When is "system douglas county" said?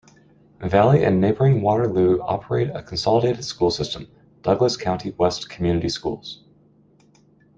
3.69-5.11